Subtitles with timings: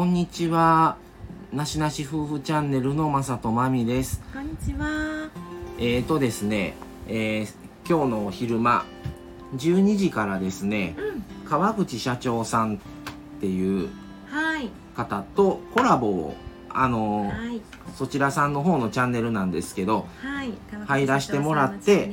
[0.00, 0.96] こんにちは。
[1.52, 4.22] なしなし夫婦チャンネルのまさとまみです。
[4.32, 5.28] こんにちは。
[5.78, 6.74] えーとですね、
[7.06, 7.54] えー
[7.86, 8.86] 今日のお昼間、
[9.56, 11.46] 12時からですね、うん。
[11.46, 12.78] 川口社長さんっ
[13.42, 13.90] ていう
[14.30, 14.70] はい。
[14.96, 16.34] 方とコラボを、
[16.70, 17.60] あのーはい。
[17.94, 20.54] そちらさんの方のチャンネルなんですけど、はい。
[20.86, 22.10] 入らしてもらって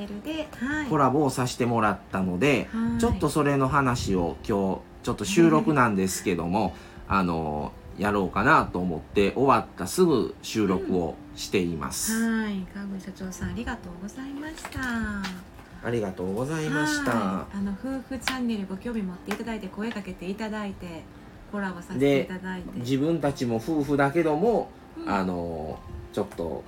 [0.59, 0.87] はい。
[0.89, 6.75] コラボをさせてもらったので、はいちょっとそれの話を今日、ちょっと収録なんですけども、
[7.07, 12.13] あのーやろうかなと思って終わったすぐ収録をしています。
[12.13, 12.65] はい。
[12.73, 14.79] 川口社長さんありがとうございました。
[15.83, 17.11] ありがとうございました。
[17.11, 21.03] はいあの夫婦チャンネルご興味持っていただいて声かけていただいて
[21.51, 22.79] コラボさせていただいて。
[22.79, 25.79] 自分たちも夫婦だけども、うんあの
[26.13, 26.63] ちょっと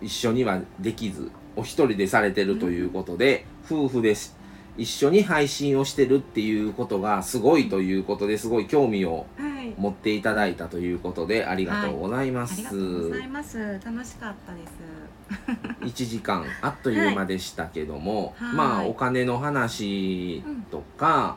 [0.00, 4.36] 一緒にはできずお一人でされてるということで、夫婦です
[4.80, 9.74] 一緒に配信をしてるっていうことがすごいということですごい興味をはい。
[9.76, 13.80] 持っていただいたということでありがとうございます、ありがとうございます。
[13.84, 16.04] 楽しかったです。
[16.04, 21.36] 1時間あっという間でしたけども、はいまあはいお金の話とか、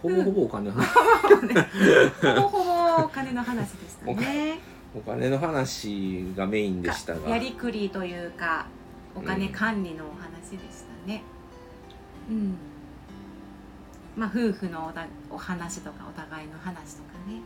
[0.00, 0.86] ほぼほぼお金の話、
[2.36, 2.64] ほぼほ
[2.98, 4.60] ぼお金の話でしたね。
[4.94, 8.66] お金の話がメインでしたがやりくりというか
[9.14, 10.91] お金管理のお話でしたね
[12.30, 12.56] うん、
[14.16, 17.40] まあ夫婦のおだお話とかお互いの話とかね。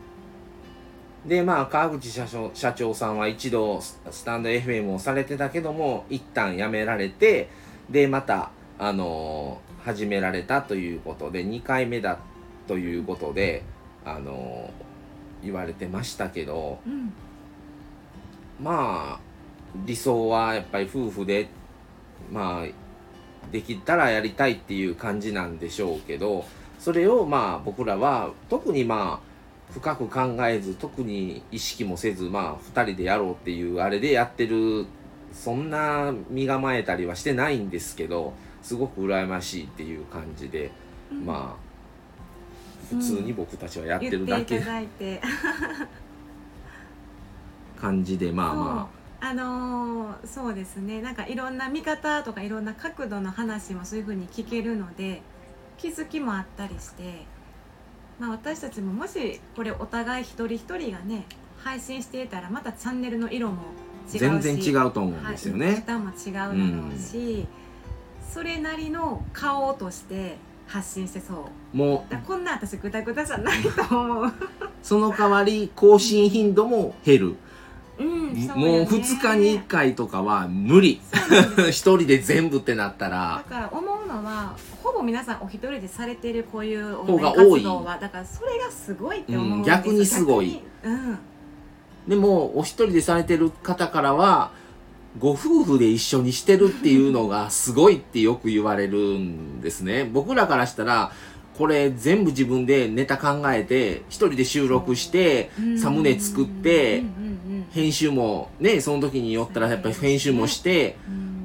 [1.25, 7.49] でまあ川口社長社長さんは一度ススタンド FM をされてたけども一旦辞められて
[7.89, 12.19] でまたあのー始められたということで2回目だ
[12.67, 13.63] ということで
[14.03, 17.13] あのー言われてましたけどうん。
[18.61, 19.19] まあ
[19.85, 21.47] 理想はやっぱり夫婦で
[22.31, 22.86] まあ
[23.51, 26.45] できたらやりたいっていう感じなんでしょうけど
[26.79, 34.85] それをまあ僕らは特にまあ深く考えず特に意識もせずまあ2人でやろうっていうあれでやってる
[35.33, 40.71] そんな身構えたりはしてないんですけどすごく羨ましいっていう感じで、
[41.11, 41.25] うん。
[41.25, 41.67] まあ
[42.89, 44.59] 普通に僕たちはやってるだけ。
[44.59, 45.21] ただいて。
[47.79, 55.21] 感じでまあまそうあのーそうですねなんかいろんな見方とかいろんな角度の話もそういうふうに聞けるので
[55.77, 57.25] 気づきもあったりして、
[58.19, 61.25] まあ、私たちももしこれお互い一人一人がね
[61.57, 63.63] 配信していたらまたチャンネルの色も
[64.05, 65.83] 違うし全然違うと思うんですよはい、ね。
[65.83, 66.53] 歌も違うだろ
[66.95, 67.45] うし、
[68.29, 74.31] それなりの顔として発信してそうもうこんな私グダグダじゃないと思う、
[74.81, 77.35] その代わり更新頻度も減る。
[78.55, 78.87] もうよね。
[78.89, 81.01] 2日に1回とかは無理。
[81.69, 87.63] 一人で全部ってなっただら、から思うのはほぼ皆さんお一人でされてるこういう応方が援多い。
[87.63, 90.61] だからそれがすごいって思うんです、うん逆にすごい。
[92.07, 94.51] でもお一人でされてる方からは、
[95.19, 100.05] ご夫婦で一緒にしてるっていうのがすごいってよく言われるんですね。
[100.05, 101.11] 僕らからしたら、
[101.57, 105.49] これ全部自分でネタ考えて、一人で収録して、
[105.81, 107.03] サムネ作って
[107.71, 110.97] 編集もね、その時によったらやっぱり編集もして、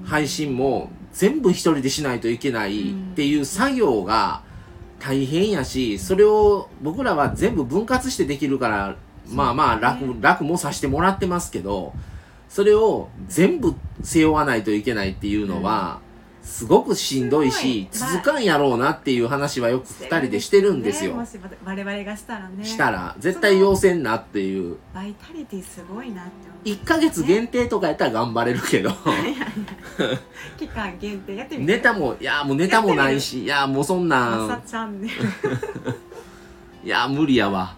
[0.05, 4.43] 配信も全部一人でしないといけないっていう作業が
[4.99, 8.97] 大変やし、それを僕らは全部分割してできるから、
[9.31, 11.95] まあまあ楽、楽もさせてもらってますけど、
[12.51, 16.02] それを全部背負わないといけないっていうのは、
[16.43, 18.13] すごくしんどいし、すごい。
[18.15, 21.13] 続かんやろうなっていう話はよく二人でしてるんですよ。
[21.13, 21.27] ねも。
[21.27, 22.65] し我々がしたらね。
[22.65, 24.77] したら、絶対要せんなっていう。
[24.93, 28.91] バイタリティすごいなって1ヶ月限定とかやったら頑張れるけど、
[30.59, 31.73] 期間限定やってみて。
[31.73, 35.15] ネタも、いや、もうネタもないし、いや、もうそんなん、朝チャンネル
[36.85, 37.77] いや、無理やわ。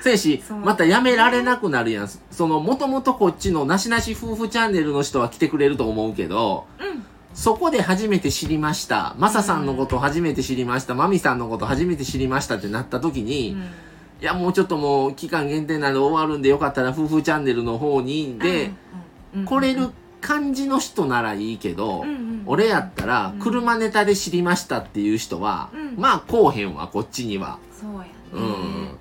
[0.00, 2.08] せやしそう、またやめられなくなるやん。
[2.08, 9.14] その、もともとこっちのなしなし夫婦チャンネルの人は来てくれると思うけど、うんそこで初めて知りました。
[9.18, 10.94] マサさんのこと初めて知りました。
[10.94, 13.56] マミさんのこと初めて知りましたってなった時に、い
[14.20, 27.58] や、もうちょっともう期間限定なんで終わるんでよかったら夫婦チャンネルの方に、で、うんうん来れる感じの人ならいいけど、うんうん俺やったらうん車ネタで知りましたっていう人は、うんまあこうへんわ、こっちには。
[27.72, 28.98] そうやね、うん。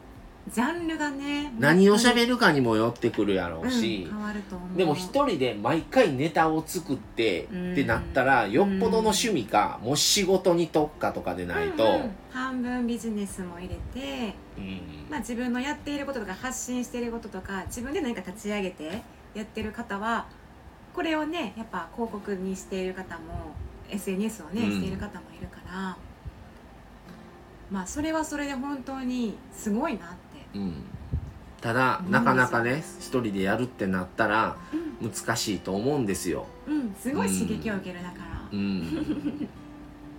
[0.52, 4.78] ジャンルがね何をる喋るかにもよってくるやろうし、変わると思う。
[4.78, 7.72] でも一人で毎回ネタを作ってうん。
[7.72, 12.12] ってなったら、よっぽどの趣味か、もう仕事に特化とかでないと、うんうん。
[12.30, 14.82] 半分ビジネスも入れて、うん。
[15.10, 19.02] まあ、自分のやっていることとか発信していることとか自分で何か立ち上げて
[19.34, 20.26] やってる方は
[20.94, 23.54] これをねやっぱ広告にしている方も
[23.90, 24.72] SNS をね、うん。
[24.72, 25.98] している方もいるから
[27.72, 30.23] まあそれはそれで本当にすごいなって
[30.56, 30.74] うん。
[31.62, 32.12] ただうん。
[32.12, 34.56] なかなかね一人でやるってなったら
[35.02, 36.46] 難しいと思うんですよ。
[36.68, 36.96] うん。
[37.00, 38.24] すごい刺激を受けるだから。
[38.52, 39.48] うん。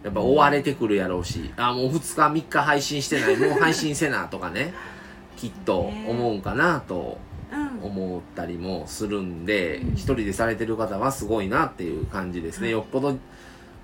[0.02, 1.50] やっぱ追われてくるやろうし。
[1.56, 3.36] あもう2日3日配信してない。
[3.36, 4.74] もう配信せなとかね。
[5.36, 7.18] きっと思うんかなと
[7.52, 7.84] うん。
[7.86, 9.94] 思ったりもするんでうん。
[9.94, 12.70] 一人でされてる方はすごいなっていう感じですね。
[12.70, 13.16] よっぽど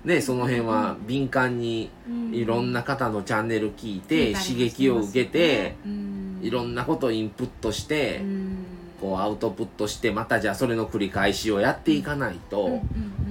[0.05, 6.39] ねその辺は敏感にうんいろんな方のチャンネル聞い聞て刺激を受けてうん。
[6.41, 8.65] いろんなことをインプットしてうん。
[8.99, 12.79] こうアウトプットしてまたじゃあそれの繰り返しをやっていかないとやっ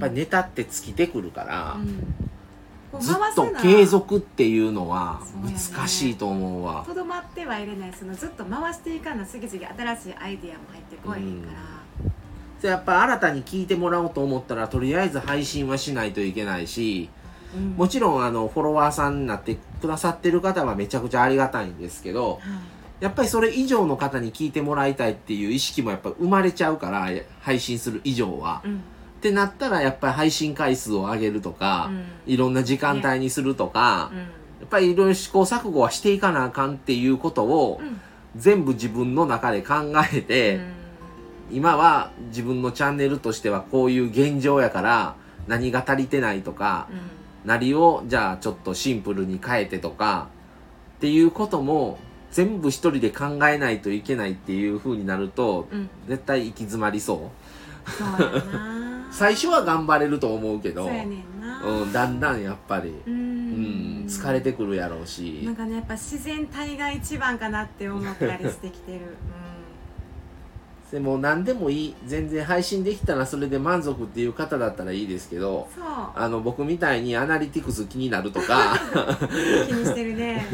[0.01, 1.77] ぱりネタって尽きてくるから
[2.99, 6.83] ずっと継続っていうのは難しいと思うわ。
[6.85, 7.93] とどまってはいれない。
[7.93, 11.80] そのずっと回していかな次々新しいアイディアも入ってこえへんから、
[12.61, 17.09] でやっぱ新たに聞いてもらおうと思ったらとりあえず配信はしないといけないし
[17.55, 17.71] うん。
[17.71, 22.41] もちろんあのフォロワーさんになってくださってる方はめちゃくちゃありがたいんですけどはい。
[23.01, 27.09] やっぱりそれ以上の方に聞いてもらいたいっていう意識もやっぱ生まれちゃうから
[27.39, 28.61] 配信する以上は。
[28.63, 28.75] うん。
[28.75, 28.77] っ
[29.21, 32.05] てなったらやっぱり配信回数を上げるとか、うん。
[32.31, 34.17] いろんな時間帯にするとか、うん。
[34.19, 34.25] や
[34.65, 37.99] っぱりいろいろ試行錯誤はしていかなあかんっていうことをうん。
[38.35, 39.73] 全部自分の中で考
[40.13, 40.61] えて、
[41.51, 45.15] 今は自分のチャンネルとしてはこういう現状やから
[45.47, 46.99] 何が足りてないとか、うん。
[47.43, 50.27] 何をじゃあちょっとシンプルに変えてとか
[50.97, 51.97] っていうことも
[52.31, 55.89] 全部一人で考えないといけないっていう風になるとうん。
[56.07, 57.31] 絶対行き詰まりそ
[57.85, 57.91] う。
[57.91, 58.43] そう
[59.11, 61.63] 最初は頑張れると思うけどそうんな。
[61.63, 65.41] うん、だんだんやっぱり、ううんん、疲れてくるやろうし。
[65.43, 68.99] なんかねやっぱ自然体が一番かなって思ったりしてきてる、
[70.91, 71.95] でも何でもいい。
[72.05, 75.69] 全然配信できたらそれで満足っていう方だったらいいですけど
[76.15, 78.77] あの僕みたいにアナリティクス気になるとか
[79.67, 80.45] 気にしてるね。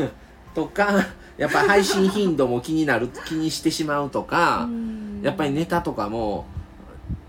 [0.53, 1.05] とか
[1.37, 4.67] やっぱ配信頻度も気になる気にしてしまうとか、
[5.21, 6.45] やっぱりネタとかも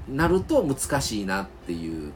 [0.08, 2.12] なると難しいなっていう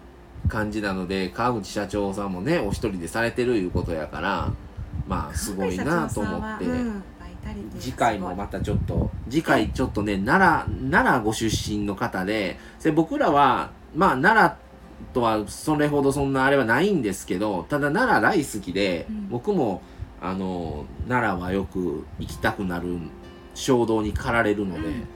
[0.49, 4.53] 感じなので川口社長さんもねお一人でされてるいうことやから
[5.07, 6.65] まあすごいなと思って。
[6.65, 7.03] うん
[7.79, 14.63] 次回もまたちょっと次回ちょっとね奈良奈良ご出身の方でで僕らはまあ奈良
[15.15, 19.29] とはそれほどそんなあれはないんですけどただ奈良大好きで、うん。
[19.31, 19.81] 僕も
[20.21, 22.99] あの奈良はよく行きたくなる
[23.55, 25.09] 衝動に駆られるので、うん。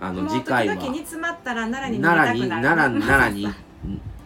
[0.00, 3.54] あの次回は時々煮詰まったら奈良に奈良に奈良奈良に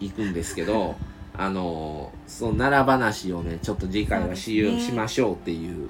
[0.01, 0.95] 行くんですけど
[1.33, 4.91] あのその奈良話をねちょっと次回はし,、そうですね。
[4.91, 5.89] しましょうっていうはい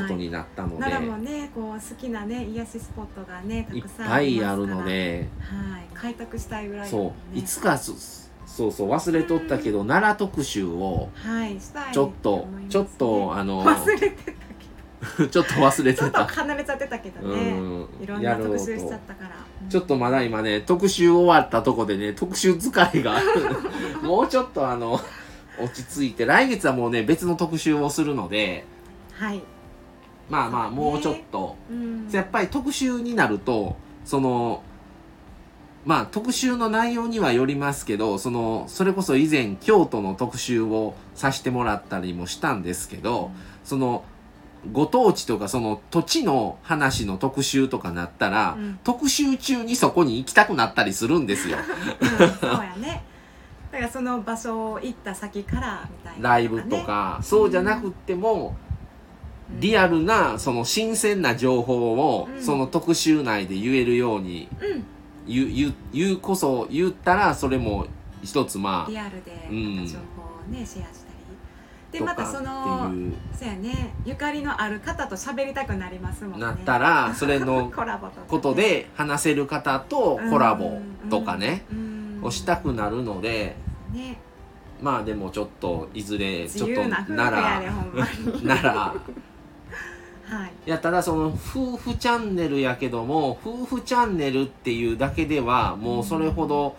[0.00, 0.82] ことになったので。
[0.82, 4.80] 奈良もねこう好きなね癒しスポットがねたいっくさんぱいあるりますから。
[4.82, 5.84] ので、はい。
[5.94, 7.92] 開拓したいぐらいだもんそう、ねいつかそ
[8.46, 14.32] そうそう忘れとったけど、奈良特集をはいしたいちょっと、ねちょっとあの忘れてた
[15.18, 17.88] け ちょっと忘れどちょっとてた離れちゃってたけどうねん。
[18.00, 19.30] いろんな特集しちゃとったから。
[19.62, 19.68] うん。
[19.68, 23.20] ちょっとまだ今ね特集終わったとこでね特集疲れが。
[24.02, 25.00] もうちょっとあの
[25.60, 26.24] 落ち着いて。
[26.24, 28.64] 来月はもうね別の特集をするので。
[29.12, 29.42] はい
[30.28, 32.08] まあまあもうちょっと、うん。
[32.10, 34.62] やっぱり特集になるとその
[35.84, 43.30] まあ特集の内容にはよりますけどそのそれこそ以前京都の特集をさせてもらったりもしたんですけど
[43.64, 44.04] その
[44.72, 48.78] ご当地とかその土地の話の特集とかなったら、うん。
[48.82, 51.58] 特集中にそこに行きたくなったりするんですよ。
[52.00, 52.30] うん。
[52.38, 53.04] そうやね。
[53.70, 58.56] だからその場所を行った先からみたいなライブとかそうじゃなくっても、
[59.60, 62.42] リアルなその新鮮な情報を、うん。
[62.42, 64.84] その特集内で言えるようにうん。
[65.26, 67.86] 言う言う言うこそ言ったらそれも
[68.22, 71.14] 一つまリアルで情報をね、シェアしたり。
[71.92, 72.92] でとまたそかの
[73.38, 76.46] そうやねゆかりのある方と喋りたくなりますもんね。
[76.46, 77.70] なったらそれの
[78.28, 81.78] ことで話せる方とコラボとかね、うん。
[81.78, 81.94] うん
[82.24, 83.54] をしたくなるので
[83.92, 84.18] ね。
[84.82, 87.06] まあでもちょっといずれちょっと自由な
[88.92, 89.00] 夫
[90.24, 90.52] はい。
[90.66, 96.76] いやただその夫婦チャンネルやけども夫婦チャンネルっていうだけではもうそれほど、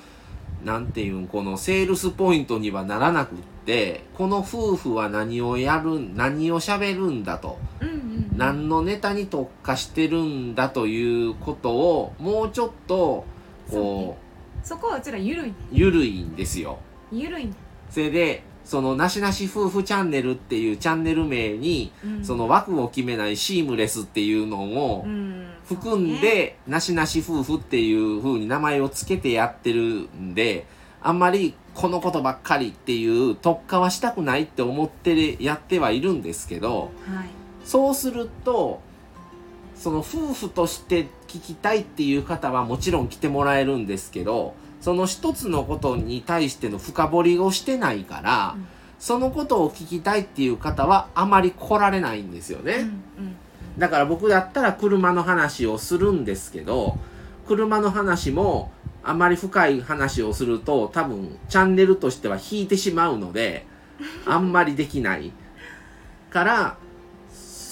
[0.64, 7.60] なんていうんこのセールスポイントにはならなくってこの夫婦は何をやる何を喋るんだと。
[7.82, 8.32] うんうんうん。
[8.36, 13.26] 何のネタに特化してるんだということをもうちょっと
[13.70, 14.18] こ
[14.64, 16.80] そこはうちらゆるいねう緩いんですよ。
[17.12, 17.54] ゆるいね
[17.90, 22.26] それでそのなしなし夫婦チャンネルっていうチャンネル名にうん。
[22.26, 25.48] その枠を決めないシームレスっていうのをうん。
[25.68, 30.66] 含んで、なしなし夫婦っていう風に名前を付けてやってるんで、
[31.02, 37.30] あんまりこのことばっかりっていう特化はしたくないって思ってやってはいるんですけど、はい。
[37.64, 38.82] そうすると、
[39.76, 48.68] その夫婦として聞きたいっていう方はもちろん来てもらえるんですけどその一つのことに対しての深掘りをしてないから、うん
[48.98, 52.74] そのことを聞きたいっていう方はあまり来られないんですよね。
[52.76, 53.36] うんうん
[53.78, 56.98] だから僕だったら車の話をするんですけど
[57.46, 58.72] 車の話も
[59.04, 63.66] あまり深い話をすると多分チャンネルとしては引いてしまうので
[64.26, 65.34] あんまりできない
[66.30, 66.78] から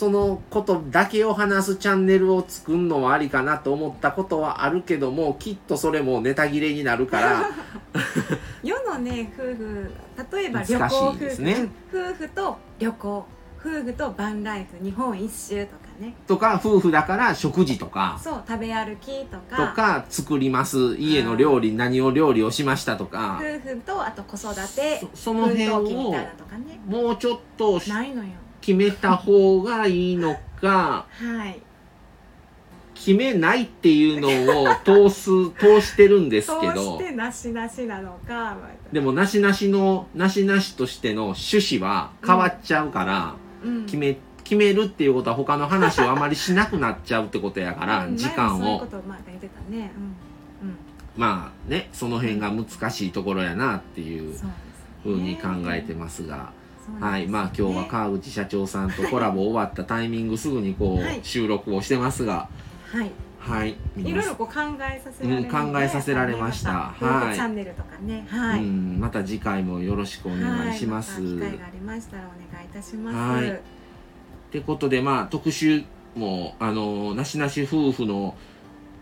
[0.04, 7.50] そのことだけを話すチャンネルを作るのはありかなと思ったことはあるけどもきっとそれもネタ切れになるから。
[8.62, 9.92] 世のね夫婦
[10.34, 11.54] 例えば旅行夫婦、ね
[11.94, 13.26] うん夫婦と旅行
[13.58, 16.14] 夫婦とバンライフ日本一周とかね。
[16.28, 18.20] とか夫婦だから食事とか。
[18.22, 19.70] そう食べ歩きとか。
[19.70, 20.98] とか作ります。
[20.98, 23.40] 家の料理何を料理をしましたとか。
[23.42, 26.36] 夫婦とあと子育てそその辺をね。
[26.86, 28.32] もうちょっとないのよ
[28.64, 31.60] 決めた方がいいのかはい。
[32.96, 35.30] 決めないっていうのを通す
[35.60, 36.98] 通してるんですけど。
[36.98, 38.56] てなしなしなのか
[38.94, 43.86] でもなしなしのなしなしとしての趣旨は変わっちゃうから、うん。
[43.86, 48.80] 決め決めるっていうことは他の話をあまりしなくなっちゃうってことやから、うん時間を。
[49.06, 49.92] まあ言ってたね。
[51.92, 54.34] その辺が難しいところやなっていう
[55.04, 56.63] ふうに考えてますが。
[57.00, 61.20] はい、まあ今日は川口社長さんとコラボ終わったタイミングすぐにこう、はい。
[61.24, 62.50] 収録をしてますが、
[62.92, 63.12] はい。
[63.40, 66.72] はい、いろいろこう考えさせられうん考えさせられました。
[66.72, 67.36] はい。
[67.36, 68.62] チャンネルとかね、はい。
[68.62, 71.22] うん、また次回もよろしくお願いします。
[71.22, 73.18] はい、また機会がありましたらお願いいたします。
[73.18, 73.52] はい。
[73.52, 73.60] っ
[74.52, 75.84] てことでまあ特集
[76.16, 78.36] もあのなしなし夫婦の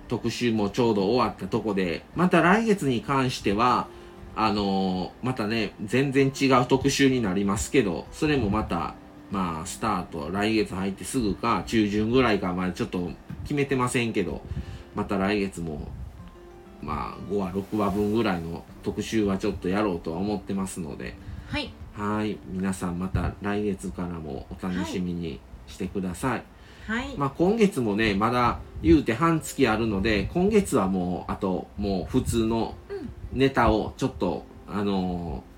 [0.07, 3.87] 特集もちょうど終わったとこでまた来月に関しては
[4.35, 8.95] あのまたね全然違う特集になりますけどそれもまた
[9.29, 13.11] まあスタート来月入ってすぐか中旬ぐらいかまあちょっと
[13.43, 14.41] 決めてませんけど
[14.95, 15.87] また来月も
[16.81, 21.15] まあ5話6話分ぐらいの特集はちょっとやろうとは思ってますので。
[21.51, 26.43] はい、はい、皆さんまた来月からもお楽しみにしてください。
[26.87, 32.75] はい、まあ今月もね、まだ言うて半月あるので、今月はもう、あともう普通の
[33.33, 35.51] ネタをちょっと、あのー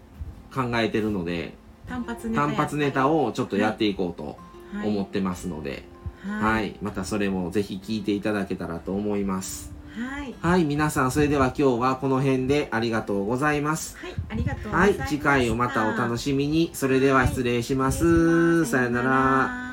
[0.53, 1.55] 考えてるので、
[1.89, 4.37] 単発ネタ単発ネタをちょっとやっていこうと
[4.77, 5.83] はい思ってますので、
[6.21, 9.73] はい、はい、またそれもぜひ聞いていただけたらと思います。
[9.95, 13.97] はい、はい、皆さんそれでは今日はこの辺でありがとうございます。
[13.97, 14.95] はい、ありがとうござはい。
[15.07, 16.71] 次回をまたお楽しみに。
[16.73, 18.65] それでは失礼します。
[18.65, 19.09] さよなら。
[19.09, 19.72] ら。